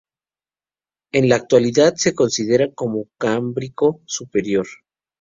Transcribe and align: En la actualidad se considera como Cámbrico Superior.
En 1.11 1.29
la 1.29 1.35
actualidad 1.35 1.93
se 1.95 2.15
considera 2.15 2.71
como 2.73 3.05
Cámbrico 3.19 4.01
Superior. 4.07 4.65